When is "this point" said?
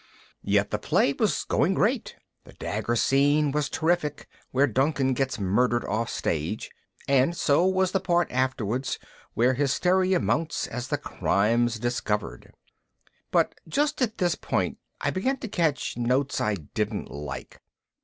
14.17-14.79